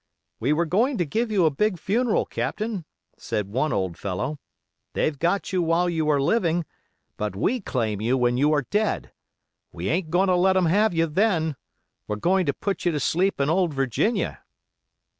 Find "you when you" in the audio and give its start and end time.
8.01-8.51